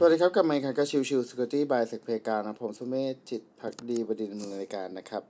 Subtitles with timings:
[0.00, 5.22] สวัสดีครับ กลับมาพบกันกับ Chill Chill Security by SecPlayground นะผมสุเมธจิตภักดีบดินทร์ดำเนินรายการนะครับ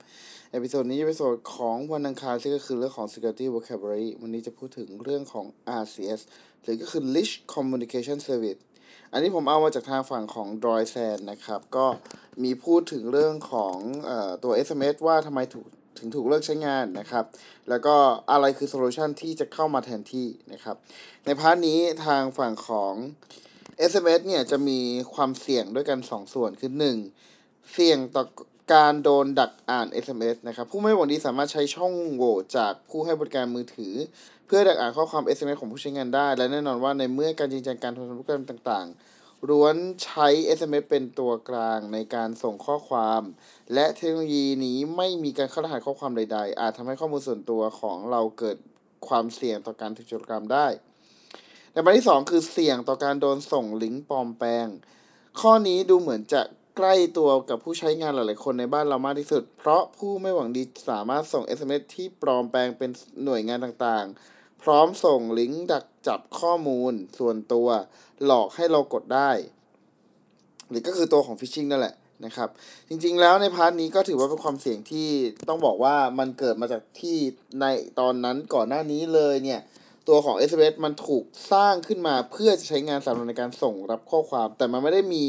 [0.51, 5.45] episode นี้จะเป็นส่วนของวันอังคารซึ่งก็คือเรื่องของ security vocabulary วันนี้จะพูดถึงเรื่องของ
[5.81, 6.21] RCS
[6.61, 8.59] หรือก็คือ Rich Communication Service
[9.11, 11.85] อันนี้ผมเอามาจากทางฝั่งของ d r o y s a n นะครับ ก็
[12.43, 13.75] มีพูดถึงเรื่องของ
[14.09, 14.11] อ
[14.43, 15.65] ตัว SMS ว่าทำไมถูก
[15.97, 17.25] ถึงถูกเลิกใช้งานนะครับ
[17.69, 17.95] แล้วก็
[18.31, 20.75] อะไรคือ solution ที่จะเข้ามาแทนที่นะครับ
[21.25, 22.95] ในพาร์ทนี้ทางฝั่งของ
[23.91, 24.79] SMS เนี่ยจะมี
[25.13, 26.71] ความเสี่ยงด้วยกัน2ส่วนคือ
[27.21, 27.71] 1.
[27.73, 28.23] เสี่ยงต่อ
[28.73, 33.93] การโดนดักอ่าน SMS นะครับ ผู้ไม่หวังดีสามารถใช้ช่องโหว่จากผู้ให้บริการมือถือ
[34.45, 40.27] เพื่อดักอ่านข้อความ SMS ของผู้ใช้งานได้ และแน่นอนว่าในเมื่อการจริงจังการทำธุรกรรมต่างๆล้วนใช้
[40.57, 43.21] SMS เป็นตัวกลางในการส่งข้อความ
[43.73, 48.57] และเทคโนโลยีนี้ไม่มีการเข้ารหัสข้อความใด ๆ อาจทำให้ข้อมูลส่วนตัวของเราเกิด
[49.07, 50.67] ความเสี่ยงต่อการถูกโจรกรรมได้
[51.73, 54.67] ในประเด็นที่ 2 คือเสี่ยงต่อการโดนส่งลิงก์ปลอมแปลง
[55.39, 56.41] ข้อนี้ดูเหมือนจะ
[56.77, 62.89] ใกล้ตัวกับผู้ใช้งานหลาย ๆ คนในบ้านเรามากที่สุด เพราะผู้ไม่หวังดีสามารถส่ง SMS ที่ปลอมแปลงเป็น
[63.23, 67.67] หน่วยงานต่าง ๆ พร้อมส่งลิงก์ดักจับข้อมูลส่วนตัว
[68.25, 69.31] หลอกให้เรากดได้
[70.69, 72.49] หรือก็คือตัวของ phishing นั่นแหละนะครับ
[72.89, 75.09] จริง ๆ แล้วใน part นี้ก็ถือว่าเป็นความเสี่ยงที่
[75.49, 77.17] ต้องบอกว่ามันเกิดมาจากที่
[77.61, 77.65] ใน
[77.99, 79.61] ตอนนั้นก่อนหน้านี้เลยเนี่ย
[80.09, 85.25] ตัวของ SMS มันถูกสร้างขึ้นมาเพื่อจะใช้งานสำหรับในการส่งรับข้อความ แต่มันไม่ได้มี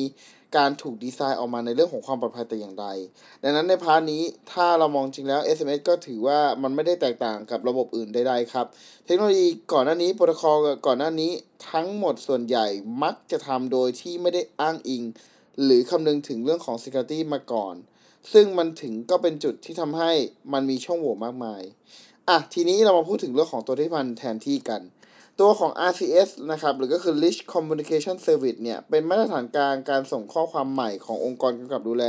[0.56, 2.86] การถูกดีไซน์ออกมาในเรื่องของความปลอดภัยแต่อย่างใด
[3.42, 4.22] ดังนั้นในพาร์ทนี้
[4.52, 8.66] ถ้าเรามองจริงแล้ว SMS ก็ถือว่ามันไม่ได้แตกต่างกับระบบอื่นใดๆครับ
[9.06, 10.56] เทคโนโลยีก่อนหน้านี้โปรโตคอล
[10.86, 11.32] ก่อนหน้านี้
[11.70, 12.66] ทั้งหมดส่วนใหญ่
[13.02, 15.02] มักจะทำโดยที่ไม่ได้อ้างอิง
[15.62, 17.74] หรือคำนึงถึงเรื่องของ security มาก่อน
[18.32, 20.12] ซึ่งมันถึงก็เป็นจุดที่ทำให้
[20.52, 21.62] มันมีช่องโหว่มากมาย
[22.28, 24.82] อะทีนี้เรามาพูดถึงเรื่องของตัวที่มันแทนที่กัน
[25.40, 32.04] ตัวของ RCS นะครับ หรือก็คือ Rich Communication Service เนี่ย เป็นมาตรฐานกลางการส่งข้อความใหม่ขององค์กรกำกับดูแล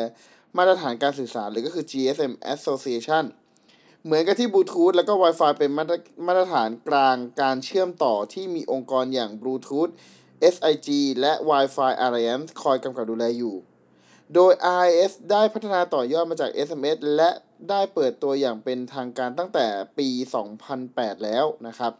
[0.57, 3.25] มาตรฐานการสื่อสาร หรือก็คือ GSM Association
[4.03, 5.95] เหมือนกับที่บลูทูธแล้วก็ Wi-Fi เป็นมาตร
[6.27, 9.89] มาตรฐานกลางการเชื่อมต่อที่มีองค์กรอย่างบลูทูธ
[10.53, 10.87] SIG
[11.19, 13.55] และ Wi-Fi Alliance คอยกำกับดูแลอยู่
[14.35, 14.53] โดย
[14.83, 17.29] RCS ได้พัฒนาต่อยอดมาจาก SMS และ
[17.69, 19.67] ได้เปิดตัวอย่างเป็นทางการตั้งแต่
[19.97, 20.09] ปี
[20.67, 21.93] 2008 แล้วนะครับ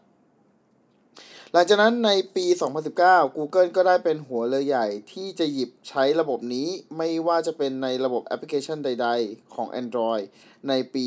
[1.52, 2.46] หลังจากนั้นในปี
[2.90, 10.24] 2019 Google ก็ได้เป็นหัวเรือใหญ่ที่จะหยิบใช้ระบบนี้ไม่ว่าจะเป็นในระบบแอปพลิเคชันใดๆ ของ Android
[10.68, 11.04] ในปี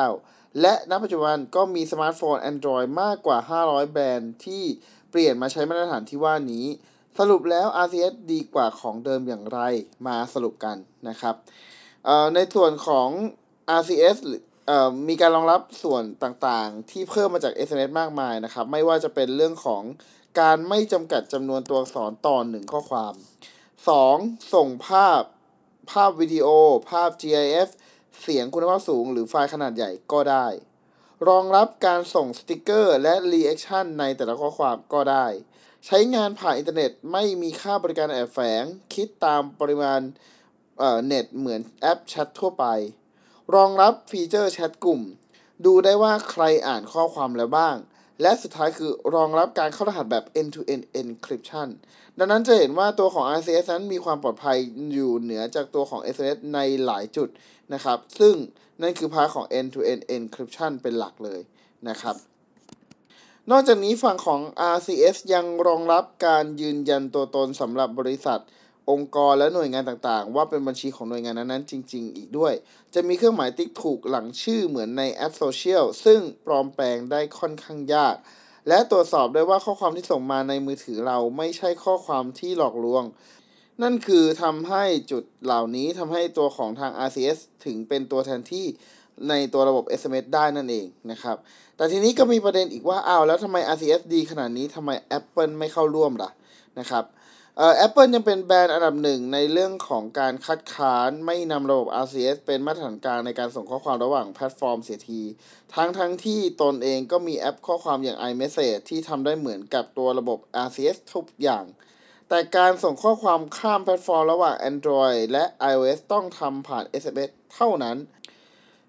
[0.00, 4.64] 2019 และณปัจจุบันก็มีสมาร์ทโฟน Android มากกว่า 500 แบรนด์ที่
[5.10, 6.66] เปลี่ยนมาใช้มาตรฐานที่ว่านี้
[7.18, 9.60] สรุปแล้ว RCS ดีกว่าของเดิมอย่างไร
[10.06, 10.76] มาสรุปกัน
[11.08, 11.34] นะครับ
[12.34, 13.08] ในส่วนของ
[13.80, 14.16] RCS
[15.08, 19.82] มีการรองรับส่วนต่างๆ ที่เพิ่มมาจาก SMS มากมายนะครับ ไม่ว่าจะเป็นเรื่องของ
[20.40, 23.14] การไม่จำกัดจำนวนตัวอักษรต่อหนึ่งข้อความ
[23.82, 24.54] 2.
[24.54, 25.22] ส่งภาพ
[25.90, 26.48] ภาพวิดีโอ
[26.90, 27.68] ภาพ GIF
[28.22, 30.46] เสียงคุณภาพสูง หรือไฟล์ขนาดใหญ่ก็ได้
[31.28, 35.26] รองรับการส่งสติกเกอร์และ reaction ในแต่ละข้อความก็ได้
[35.86, 38.64] ใช้งานผ่านอินเทอร์เน็ตไม่มีค่าบริการแอบแฝง
[38.94, 40.00] คิดตามปริมาณ
[41.06, 42.66] เน็ตเหมือนแอปแชททั่วไป
[43.56, 45.02] รองรับ feature แชทกลุ่ม
[45.64, 47.76] ดูได้ว่าใครอ่านข้อความแล้วบ้าง
[48.22, 51.68] และสุดท้ายคือรองรับการเข้ารหัสแบบ end-to-end encryption
[52.18, 54.58] ดังนั้นจะเห็นว่าตัวของ RCS นั้นมีความปลอดภัย
[54.92, 57.28] อยู่เหนือจากตัวของ SMS ในหลายจุด
[57.72, 58.34] นะครับ ซึ่ง
[58.82, 61.40] นั่นคือ part ของ end-to-end encryption เป็นหลักเลย
[61.88, 62.16] นะครับ
[63.50, 64.40] นอกจากนี้ฝั่งของ
[64.74, 68.40] RCS ยังรองรับการยืนยันตัวตนสำหรับบริษัท
[68.90, 72.52] องค์กรและหน่วยงานต่างๆ ว่าเป็นบัญชีของหน่วยงานนั้นๆจริง ๆ อีกด้วย
[72.94, 78.14] จะมีเครื่องหมายติ๊กถูกหลังชื่อเหมือนในแอปโซเชียลซึ่งปลอมแปลงได้ค่อนข้างยาก
[78.68, 83.04] และตรวจสอบได้ว่าข้อความที่ส่งมาในมือถือเราไม่ใช่ข้อความที่หลอกลวง
[83.82, 88.66] นั่นคือทำให้จุดเหล่านี้ทำให้ตัวของทาง RCS ถึงเป็นตัวแทนที่
[89.28, 91.36] ในตัวระบบ SMS ได้นั่นเองนะครับ
[91.76, 96.30] แต่ทีนี้ก็มีประเด็นอีกว่า อ้าว แล้วทำไม RCS ดีขนาดนี้ทำไม Apple ไม่เข้าร่วมล่ะ
[96.78, 97.04] นะครับ
[97.60, 105.22] เอ่อ Apple ยังเป็นแบรนด์อันดับหนึ่งในเรื่องของการคัดค้านไม่นำระบบ RCS เป็นมาตรฐานกลางในการส่งข้อความระหว่างแพลตฟอร์มเสียที
[105.74, 111.64] ทั้งทั้งที่ตนเองก็มีแอปข้อความอย่าง iMessage ที่ทำได้เหมือนกับตัวระบบ RCS ทุกอย่าง
[112.28, 117.96] แต่การส่งข้อความข้ามแพลตฟอร์มระหว่าง Android และ iOS ต้องทำผ่าน SMS เท่านั้น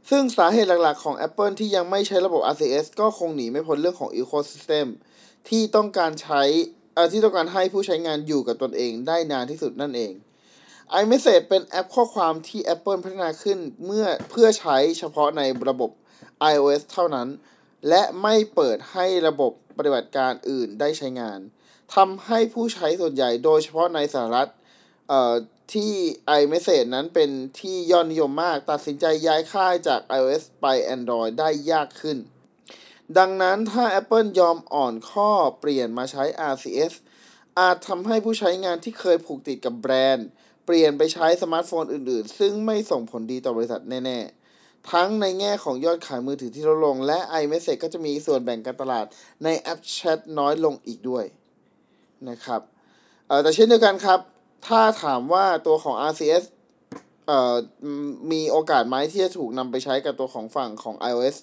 [0.09, 4.87] ซึ่งสาเหตุหลักๆของ Apple ที่ยังไม่ใช้ระบบ RCS ก็คงหนีไม่พ้นเรื่องของ Ecosystem
[5.49, 6.43] ที่ต้องการใช้
[7.11, 10.13] ที่ต้องการให้ผู้ใช้งานอยู่กับตนเองได้นานที่สุดนั่นเอง
[11.01, 15.91] iMessage เป็นแอปข้อความที่ Apple พัฒนาขึ้นเมื่อเพื่อใช้เฉพาะในระบบ
[16.51, 17.27] iOS เท่านั้น
[17.89, 21.39] และไม่เปิดให้ระบบปฏิบัติการอื่นได้ใช้งาน
[21.95, 24.49] ทำให้ผู้ใช้ส่วนใหญ่โดยเฉพาะในสหรัฐ
[25.73, 25.93] ที่
[26.39, 27.29] iMessage นั้นเป็น
[27.59, 30.65] ที่ยอดนิยมมาก ตัดสินใจย้ายค่ายจาก iOS ไป
[30.95, 32.17] Android ได้ยากขึ้น
[33.17, 35.29] ดังนั้นถ้า Apple ยอมอ่อนข้อ
[35.59, 36.23] เปลี่ยนมาใช้
[36.53, 36.93] RCS
[37.59, 40.27] อาจทำให้ผู้ใช้งานที่เคยผูกติดกับแบรนด์
[40.65, 44.19] เปลี่ยนไปใช้สมาร์ทโฟนอื่นๆ ซึ่งไม่ส่งผลดีต่อบริษัทแน่
[44.53, 49.05] ๆ ทั้งในแง่ของยอดขายมือถือที่ลดลง และ iMessage ก็จะมีส่วนแบ่งการตลาด
[49.43, 51.25] ในแอปแชทน้อยลงอีกด้วย
[52.29, 52.61] นะครับ
[53.43, 54.19] แต่เช่นเดียวกันครับ
[54.67, 56.43] ถ้าถามว่าตัวของ RCS
[58.31, 61.35] มีโอกาสไหมที่จะถูกนำไปใช้กับตัวของฝั่งของ iOS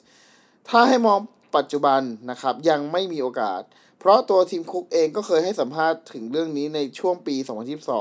[0.68, 1.18] ถ้าให้มอง
[1.56, 2.00] ปัจจุบัน
[2.30, 3.62] นะครับยังไม่มีโอกาส
[3.98, 7.36] เพราะตัวทีมคุกเองก็เคยให้สัมภาษณ์ถึงเรื่องนี้ในช่วงปี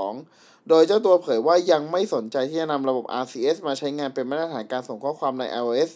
[0.02, 5.92] 2022 โดยเจ้าตัวเผยว่ายังไม่สนใจที่จะนำระบบ RCS มาใช้งานเป็นมาตรฐานการส่งข้อความใน iOS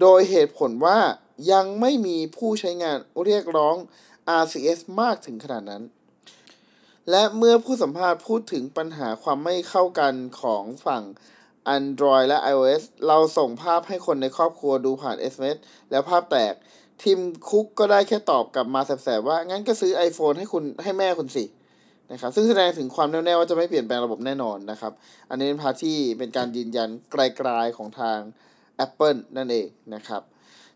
[0.00, 0.98] โดยเหตุผลว่า
[1.52, 3.76] ยังไม่มีผู้ใช้งานเรียกร้อง
[4.42, 5.82] RCS มากถึงขนาดนั้น
[7.10, 11.02] และเมื่อผู้สัมภาษณ์พูดถึงปัญหาความไม่เข้ากันของฝั่ง
[11.76, 15.58] Android และ iOS เราส่งภาพให้คนในครอบครัวดูผ่าน SMS
[15.90, 16.54] แล้วภาพแตก
[17.02, 17.18] ทีม
[17.48, 21.44] คุกก็ได้แค่ตอบกลับมาแสบๆว่า งั้นก็ซื้อ iPhone ให้คุณให้แม่คุณสิ
[22.12, 24.92] นะครับซึ่งแสดงถึงความแน่วแน่ว่าจะไม่เปลี่ยนแปลงระบบแน่นอนนะครับ
[25.30, 28.18] อันนี้เป็นพาที่เป็นการยืนยันไกลๆของทาง
[28.84, 30.22] Apple นั่นเองนะครับ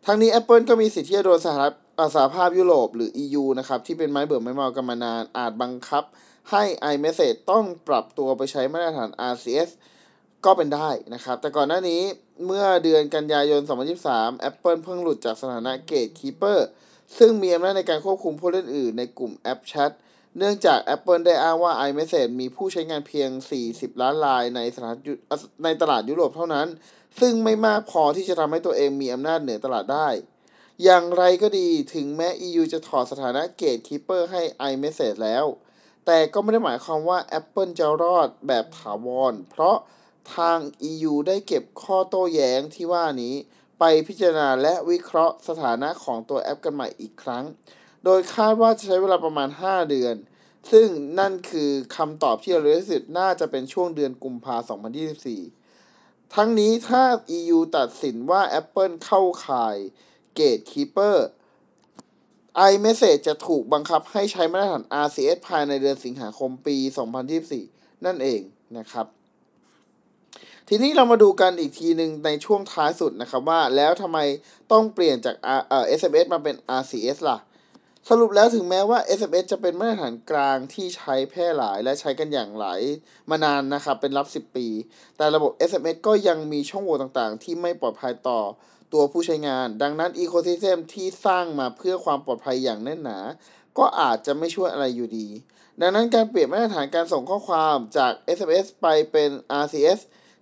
[0.06, 1.74] ทั้งนี้ Apple ก็มีสิทธิ์ที่จะโดนสหรัฐ
[2.14, 6.04] สหภาพยุโรปหรือ EU นะครับที่เป็นไม้เบื่อไม้เมากันมานานอาจบังคับ
[6.50, 6.62] ให้
[6.92, 9.70] iMessage ต้องปรับตัวไปใช้มาตรฐาน RCS
[10.44, 12.02] ก็เป็นได้นะครับ แต่ก่อนหน้านี้
[12.46, 13.60] เมื่อเดือนกันยายน
[14.04, 16.58] 2023 Apple เพิ่งหลุดจากสถานะ Gatekeeper
[17.18, 19.90] ซึ่งมีอำนาจในการควบคุมผู้เล่นอื่นในกลุ่มแอปแชท
[20.38, 23.30] เนื่องจาก Apple ได้อ้างว่า iMessage มีผู้ใช้งานเพียง
[23.66, 24.94] 40 ล้านรายในสถาน
[25.64, 26.66] ในตลาดยุโรปเท่านั้น
[27.20, 30.08] ซึ่งไม่มากพอที่จะทำให้ตัวเองมีอำนาจเหนือตลาดได้
[30.84, 35.44] อย่างไรก็ดีถึงแม้ EU จะถอดสถานะ Gatekeeper ให้ iMessage แล้ว
[36.06, 39.76] แต่ก็ไม่ได้หมายความว่า Apple จะรอดแบบถาวรเพราะ
[40.36, 40.58] ทาง
[40.90, 43.34] EU ได้เก็บข้อโต้แย้งที่ว่านี้
[43.78, 47.44] ไปพิจารณาและวิเคราะห์สถานะของตัวแอปกันใหม่อีกครั้ง
[48.04, 50.14] โดยคาดว่าจะใช้เวลาประมาณ 5 เดือน
[50.72, 50.88] ซึ่ง
[51.18, 54.94] นั่นคือคำตอบที่เร็วที่สุดน่าจะเป็นช่วงเดือนกุมภาพันธ์
[55.70, 57.02] 2024 ทั้งนี้ถ้า
[57.38, 59.76] EU ตัดสินว่า Apple เข้าข่าย
[60.38, 61.16] Gatekeeper
[62.70, 66.76] iMessage จะถูกบังคับให้ใช้มาตรฐาน RCS ภายในเดือนสิงหาคมปี
[67.40, 68.40] 2024 นั่นเอง
[68.78, 69.06] นะครับ
[70.68, 74.18] ทีนี้เรามาดูกันอีกทีหนึ่งในช่วงท้ายสุดนะครับว่าแล้วทำไม
[74.72, 77.38] ต้องเปลี่ยนจากเอ่อ SMS มาเป็น RCS ล่ะ
[78.08, 82.80] สรุปแล้วถึงแม้ว่า SMS จะเป็นมาตรฐานกลางที่ใช้แพร่หลายและใช้กันอย่างหลาย
[83.30, 84.66] มานานนะครับเป็นรับ 10 ปี
[85.16, 88.40] แต่ระบบ SMS ก็ยังมีช่องโหว่ต่างๆ ที่ไม่ปลอดภัยต่อ
[88.92, 93.18] ตัวผู้ใช้งาน ดังนั้นอีโคซิสเต็มที่สร้างมาเพื่อความปลอดภัยอย่างแน่นหนา
[93.78, 95.28] ก็อาจจะไม่ช่วยอะไรอยู่ดี
[95.80, 99.30] ดังนั้นการเปลี่ยนมาตรฐานการส่งข้อความจาก SMS ไปเป็น
[99.62, 100.00] RCS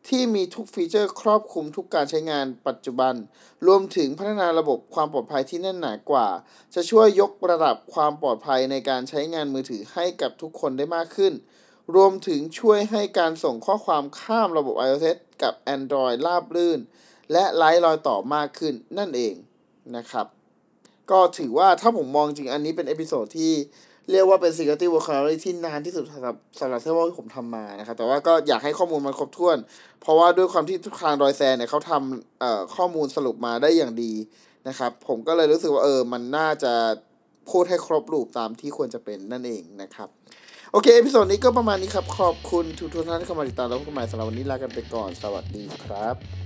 [0.09, 3.15] ที่มีทุก feature ครอบคลุมทุกการใช้งานปัจจุบัน
[3.67, 6.29] รวมถึงพัฒนาระบบความปลอดภัยที่แน่นหนากว่า
[6.75, 11.33] จะช่วยยกระดับความปลอดภัยในการใช้งานมือถือให้กับทุกคนได้มากขึ้น
[11.95, 16.81] รวมถึงช่วยให้การส่งข้อความข้ามระบบ iOS กับ Android ราบรื่น
[17.33, 19.35] และไร้รอยต่อมากขึ้นนั่นเอง
[19.97, 20.27] นะครับ
[21.11, 23.53] ก็ถือว่าถ้าผมมองจริงอันนี้เป็น episode ที่
[24.11, 29.59] เรียกว่าเป็น Security Vocabulary ที่นานที่สุดสำหรับสำหรับเท่าที่ผมทำมานะครับ แต่ว่าก็อยากให้ข้อมูลมันครบถ้วน
[30.01, 34.13] เพราะว่าด้วยความที่ทุกทาง Droidsans เนี่ยเขาทำเอ่อข้อมูลสรุปมาได้อย่างดี
[34.69, 36.73] นะครับ ผมก็เลยรู้สึกว่าเออ มันน่าจะ
[37.51, 40.09] พูดให้ครบรูปตามที่ควรจะเป็นนั่นเองนะครับ
[40.73, 46.42] โอเค episode นี้ก็ประมาณนี้ครับ ขอบคุณทุกท่านที่เข้ามาติดตามแล้วพบกันใหม่สำหรับวันนี้ลากันไปก่อน สวัสดีครับ